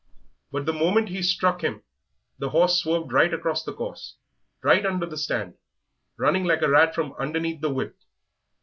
But 0.51 0.65
the 0.65 0.73
moment 0.73 1.09
he 1.09 1.21
struck 1.21 1.63
him 1.63 1.83
the 2.39 2.49
horse 2.49 2.79
swerved 2.81 3.11
right 3.13 3.31
across 3.31 3.63
the 3.63 3.71
course, 3.71 4.17
right 4.63 4.83
under 4.83 5.05
the 5.05 5.15
stand, 5.15 5.59
running 6.17 6.43
like 6.43 6.63
a 6.63 6.69
rat 6.69 6.95
from 6.95 7.13
underneath 7.19 7.61
the 7.61 7.69
whip. 7.71 7.95